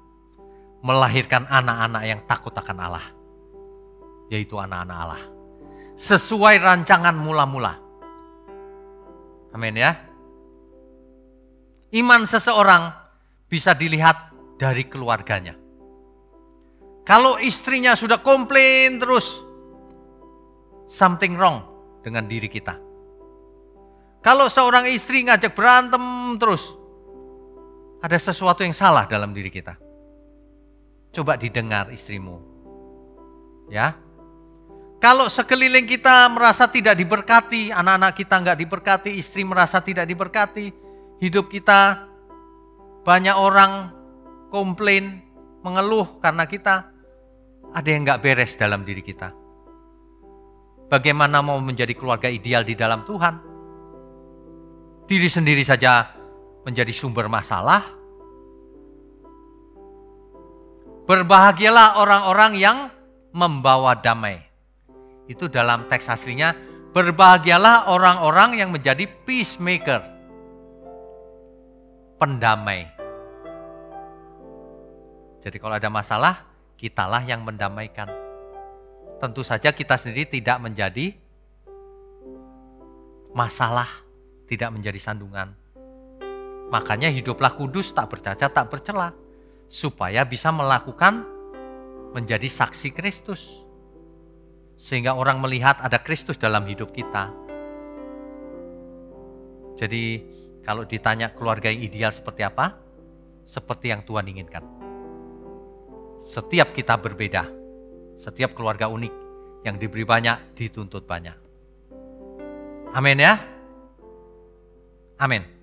[0.86, 3.06] Melahirkan anak-anak yang takut akan Allah.
[4.30, 5.24] Yaitu anak-anak Allah.
[5.98, 7.74] Sesuai rancangan mula-mula.
[9.50, 9.98] Amin ya.
[11.96, 12.94] Iman seseorang
[13.50, 14.30] bisa dilihat
[14.62, 15.56] dari keluarganya.
[17.06, 19.42] Kalau istrinya sudah komplain terus,
[20.90, 21.62] something wrong
[22.02, 22.76] dengan diri kita.
[24.26, 26.02] Kalau seorang istri ngajak berantem
[26.42, 26.74] terus,
[28.02, 29.78] ada sesuatu yang salah dalam diri kita.
[31.16, 32.44] Coba didengar istrimu.
[33.72, 33.96] Ya.
[35.00, 40.76] Kalau sekeliling kita merasa tidak diberkati, anak-anak kita nggak diberkati, istri merasa tidak diberkati,
[41.24, 42.10] hidup kita
[43.08, 43.96] banyak orang
[44.52, 45.24] komplain,
[45.64, 46.92] mengeluh karena kita
[47.72, 49.32] ada yang nggak beres dalam diri kita.
[50.92, 53.56] Bagaimana mau menjadi keluarga ideal di dalam Tuhan?
[55.06, 56.10] diri sendiri saja
[56.66, 57.86] menjadi sumber masalah.
[61.06, 62.78] Berbahagialah orang-orang yang
[63.30, 64.42] membawa damai.
[65.30, 66.58] Itu dalam teks aslinya,
[66.94, 70.02] berbahagialah orang-orang yang menjadi peacemaker.
[72.18, 72.90] Pendamai.
[75.46, 76.42] Jadi kalau ada masalah,
[76.74, 78.10] kitalah yang mendamaikan.
[79.22, 81.14] Tentu saja kita sendiri tidak menjadi
[83.36, 84.06] masalah
[84.48, 85.52] tidak menjadi sandungan.
[86.72, 89.14] Makanya hiduplah kudus, tak bercacat, tak bercela,
[89.68, 91.26] supaya bisa melakukan
[92.16, 93.62] menjadi saksi Kristus.
[94.76, 97.32] Sehingga orang melihat ada Kristus dalam hidup kita.
[99.76, 100.04] Jadi
[100.64, 102.76] kalau ditanya keluarga yang ideal seperti apa?
[103.46, 104.64] Seperti yang Tuhan inginkan.
[106.24, 107.46] Setiap kita berbeda,
[108.18, 109.14] setiap keluarga unik
[109.68, 111.38] yang diberi banyak dituntut banyak.
[112.96, 113.36] Amin ya.
[115.20, 115.55] Amin.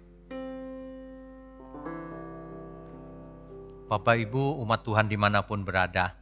[3.92, 6.16] Bapak Ibu umat Tuhan di mana pun berada.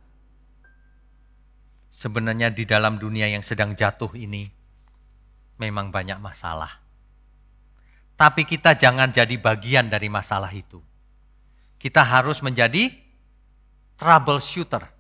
[1.95, 4.51] Sebenarnya di dalam dunia yang sedang jatuh ini
[5.55, 6.83] memang banyak masalah.
[8.19, 10.83] Tapi kita jangan jadi bagian dari masalah itu.
[11.79, 12.91] Kita harus menjadi
[13.95, 14.91] troubleshooter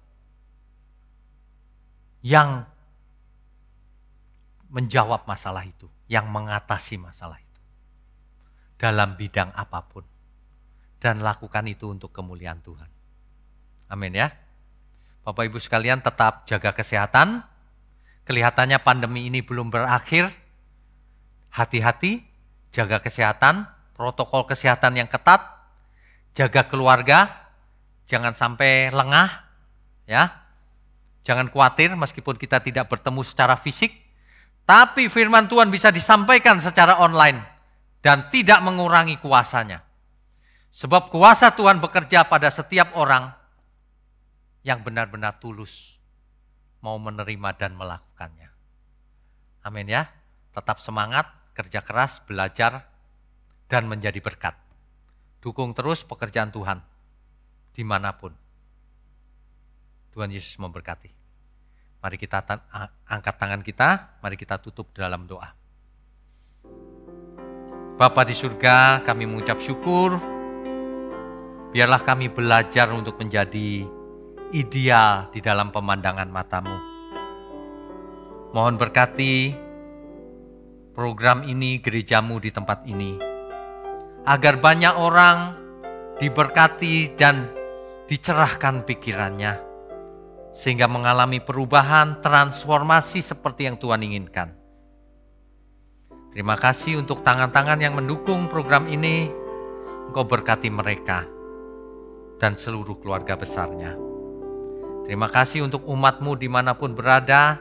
[2.23, 2.71] yang
[4.71, 7.61] menjawab masalah itu, yang mengatasi masalah itu
[8.79, 10.10] dalam bidang apa pun.
[11.01, 12.89] Dan lakukan itu untuk kemuliaan Tuhan.
[13.89, 14.31] Amin ya.
[15.25, 17.41] Bapak Ibu sekalian tetap jaga kesehatan.
[18.29, 20.29] Kelihatannya pandemi ini belum berakhir.
[21.51, 22.23] Hati-hati,
[22.71, 23.67] jaga kesehatan,
[23.99, 25.43] protokol kesehatan yang ketat,
[26.39, 27.51] jaga keluarga,
[28.07, 29.51] jangan sampai lengah,
[30.07, 30.31] ya.
[31.27, 33.93] Jangan khawatir meskipun kita tidak bertemu secara fisik,
[34.63, 37.43] tapi firman Tuhan bisa disampaikan secara online
[38.01, 39.90] dan tidak mengurangi kuasanya.
[40.71, 43.35] Sebab kuasa Tuhan bekerja pada setiap orang
[44.63, 45.99] yang benar-benar tulus
[46.81, 48.49] mau menerima dan melakukannya.
[49.67, 50.09] Amin ya.
[50.55, 52.87] Tetap semangat, kerja keras, belajar,
[53.71, 54.57] dan menjadi berkat.
[55.43, 56.83] Dukung terus pekerjaan Tuhan
[57.71, 58.35] di mana pun.
[60.11, 61.11] Tuhan Yesus memberkati.
[62.01, 62.41] Mari kita
[63.07, 65.53] angkat tangan kita, mari kita tutup dalam doa.
[68.01, 70.40] Bapa di surga, kami mengucap syukur.
[71.71, 73.87] Biarlah kami belajar untuk menjadi
[74.51, 76.77] ideal di dalam pemandangan matamu.
[78.51, 79.55] Mohon berkati
[80.91, 83.15] program ini, gerejamu di tempat ini.
[84.27, 85.39] Agar banyak orang
[86.19, 87.47] diberkati dan
[88.11, 89.55] dicerahkan pikirannya.
[90.51, 94.51] Sehingga mengalami perubahan, transformasi seperti yang Tuhan inginkan.
[96.35, 99.31] Terima kasih untuk tangan-tangan yang mendukung program ini.
[100.11, 101.39] Engkau berkati mereka
[102.41, 103.95] dan seluruh keluarga besarnya.
[105.05, 107.61] Terima kasih untuk umatmu di mana pun berada.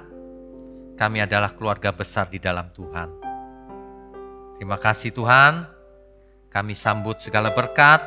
[0.95, 3.09] Kami adalah keluarga besar di dalam Tuhan.
[4.55, 5.67] Terima kasih Tuhan.
[6.49, 8.01] Kami sambut segala berkat,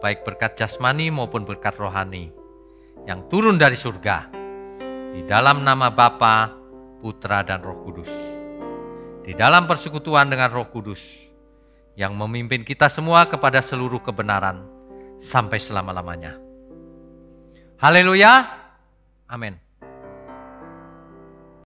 [0.00, 2.30] baik berkat jasmani maupun berkat rohani
[3.04, 4.30] yang turun dari surga.
[5.14, 6.54] Di dalam nama Bapa,
[7.02, 8.38] Putra, dan Roh Kudus
[9.28, 11.28] di dalam persekutuan dengan Roh Kudus
[12.00, 14.77] yang memimpin kita semua kepada seluruh kebenaran
[15.18, 16.38] sampai selama-lamanya.
[17.78, 18.42] Haleluya.
[19.30, 19.67] Amin.